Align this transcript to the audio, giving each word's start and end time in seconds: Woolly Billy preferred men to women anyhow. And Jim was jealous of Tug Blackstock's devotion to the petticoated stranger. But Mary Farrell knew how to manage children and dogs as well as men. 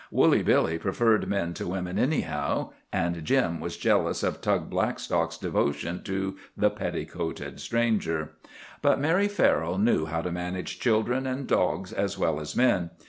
Woolly 0.09 0.41
Billy 0.41 0.79
preferred 0.79 1.27
men 1.29 1.53
to 1.53 1.67
women 1.67 1.99
anyhow. 1.99 2.71
And 2.91 3.23
Jim 3.23 3.59
was 3.59 3.77
jealous 3.77 4.23
of 4.23 4.41
Tug 4.41 4.67
Blackstock's 4.67 5.37
devotion 5.37 6.01
to 6.05 6.37
the 6.57 6.71
petticoated 6.71 7.59
stranger. 7.59 8.31
But 8.81 8.99
Mary 8.99 9.27
Farrell 9.27 9.77
knew 9.77 10.07
how 10.07 10.23
to 10.23 10.31
manage 10.31 10.79
children 10.79 11.27
and 11.27 11.45
dogs 11.45 11.93
as 11.93 12.17
well 12.17 12.39
as 12.39 12.55
men. 12.57 12.89